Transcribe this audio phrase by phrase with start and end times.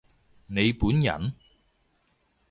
[0.47, 1.35] 你本人？